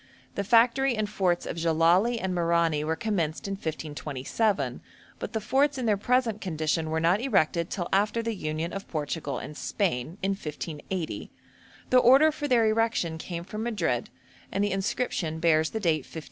The 0.33 0.43
factory 0.43 0.95
and 0.97 1.07
forts 1.07 1.45
of 1.45 1.55
Jellali 1.57 2.19
and 2.19 2.33
Merani 2.33 2.83
were 2.83 2.95
commenced 2.95 3.47
in 3.47 3.51
1527, 3.51 4.81
but 5.19 5.33
the 5.33 5.39
forts 5.39 5.77
in 5.77 5.85
their 5.85 5.95
present 5.95 6.41
condition 6.41 6.89
were 6.89 6.99
not 6.99 7.21
erected 7.21 7.69
till 7.69 7.87
after 7.93 8.23
the 8.23 8.33
union 8.33 8.73
of 8.73 8.87
Portugal 8.87 9.37
and 9.37 9.55
Spain, 9.55 10.17
in 10.23 10.31
1580; 10.31 11.29
the 11.91 11.99
order 11.99 12.31
for 12.31 12.47
their 12.47 12.65
erection 12.65 13.19
came 13.19 13.43
from 13.43 13.61
Madrid, 13.61 14.09
and 14.51 14.63
the 14.63 14.71
inscription 14.71 15.39
bears 15.39 15.69
the 15.69 15.79
date 15.79 15.97
1588. 15.99 16.19